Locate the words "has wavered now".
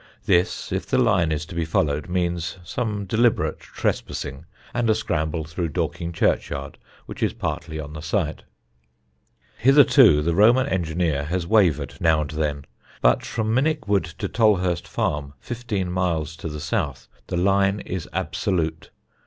11.25-12.21